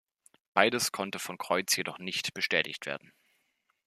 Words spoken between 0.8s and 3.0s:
konnte von Kreutz jedoch nicht bestätigt